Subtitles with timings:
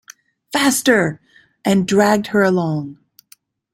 [0.51, 1.21] ‘Faster!’
[1.63, 2.97] and dragged her along.